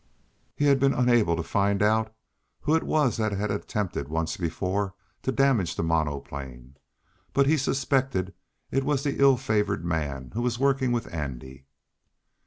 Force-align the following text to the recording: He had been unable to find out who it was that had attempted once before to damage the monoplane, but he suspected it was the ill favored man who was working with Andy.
He 0.55 0.65
had 0.65 0.79
been 0.79 0.95
unable 0.95 1.35
to 1.35 1.43
find 1.43 1.79
out 1.83 2.11
who 2.61 2.73
it 2.73 2.81
was 2.81 3.17
that 3.17 3.33
had 3.33 3.51
attempted 3.51 4.07
once 4.07 4.35
before 4.35 4.95
to 5.21 5.31
damage 5.31 5.75
the 5.75 5.83
monoplane, 5.83 6.75
but 7.33 7.45
he 7.45 7.55
suspected 7.55 8.33
it 8.71 8.83
was 8.83 9.03
the 9.03 9.21
ill 9.21 9.37
favored 9.37 9.85
man 9.85 10.31
who 10.33 10.41
was 10.41 10.57
working 10.57 10.91
with 10.91 11.07
Andy. 11.13 11.67